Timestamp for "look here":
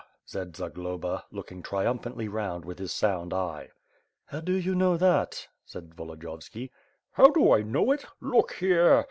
8.19-8.99